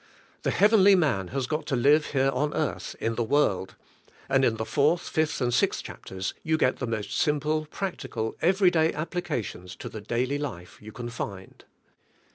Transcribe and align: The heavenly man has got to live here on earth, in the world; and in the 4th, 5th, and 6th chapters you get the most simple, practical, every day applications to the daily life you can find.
The 0.41 0.49
heavenly 0.49 0.95
man 0.95 1.27
has 1.27 1.45
got 1.45 1.67
to 1.67 1.75
live 1.75 2.07
here 2.07 2.31
on 2.31 2.55
earth, 2.55 2.95
in 2.99 3.13
the 3.13 3.23
world; 3.23 3.75
and 4.27 4.43
in 4.43 4.55
the 4.57 4.63
4th, 4.63 5.01
5th, 5.07 5.41
and 5.41 5.51
6th 5.51 5.83
chapters 5.83 6.33
you 6.41 6.57
get 6.57 6.77
the 6.77 6.87
most 6.87 7.15
simple, 7.15 7.67
practical, 7.69 8.35
every 8.41 8.71
day 8.71 8.91
applications 8.93 9.75
to 9.75 9.89
the 9.89 10.01
daily 10.01 10.39
life 10.39 10.79
you 10.81 10.91
can 10.91 11.09
find. 11.11 11.65